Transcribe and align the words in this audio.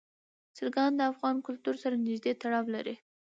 چرګان 0.55 0.91
د 0.95 1.01
افغان 1.11 1.35
کلتور 1.47 1.75
سره 1.83 1.95
نږدې 2.05 2.31
تړاو 2.41 2.65
لري. 2.75 2.95